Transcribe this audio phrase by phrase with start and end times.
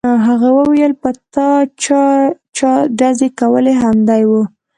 [0.25, 1.49] هغې وویل په تا
[1.83, 2.01] چې
[2.57, 4.31] چا ډزې کولې همدی و